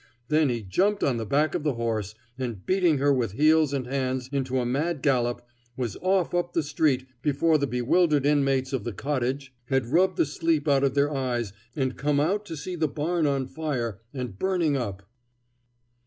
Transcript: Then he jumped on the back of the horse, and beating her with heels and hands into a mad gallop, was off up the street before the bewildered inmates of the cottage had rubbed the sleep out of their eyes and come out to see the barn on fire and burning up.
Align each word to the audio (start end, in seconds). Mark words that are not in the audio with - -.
Then 0.29 0.49
he 0.49 0.63
jumped 0.63 1.03
on 1.03 1.17
the 1.17 1.27
back 1.27 1.53
of 1.53 1.61
the 1.61 1.75
horse, 1.75 2.15
and 2.35 2.65
beating 2.65 2.97
her 2.97 3.13
with 3.13 3.33
heels 3.33 3.71
and 3.71 3.85
hands 3.85 4.29
into 4.33 4.57
a 4.57 4.65
mad 4.65 5.03
gallop, 5.03 5.43
was 5.77 5.95
off 6.01 6.33
up 6.33 6.53
the 6.53 6.63
street 6.63 7.05
before 7.21 7.59
the 7.59 7.67
bewildered 7.67 8.25
inmates 8.25 8.73
of 8.73 8.83
the 8.83 8.93
cottage 8.93 9.53
had 9.65 9.85
rubbed 9.85 10.17
the 10.17 10.25
sleep 10.25 10.67
out 10.67 10.83
of 10.83 10.95
their 10.95 11.13
eyes 11.15 11.53
and 11.75 11.97
come 11.97 12.19
out 12.19 12.45
to 12.45 12.57
see 12.57 12.75
the 12.75 12.87
barn 12.87 13.27
on 13.27 13.45
fire 13.45 13.99
and 14.11 14.39
burning 14.39 14.75
up. 14.75 15.03